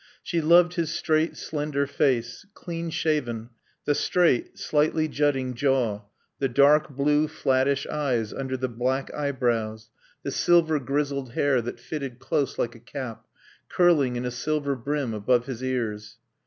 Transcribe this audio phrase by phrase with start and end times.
[0.23, 3.51] She loved his straight, slender face, clean shaven,
[3.85, 6.01] the straight, slightly jutting jaw,
[6.39, 9.91] the dark blue flattish eyes under the black eyebrows,
[10.23, 13.27] the silver grizzled hair that fitted close like a cap,
[13.69, 16.17] curling in a silver brim above his ears.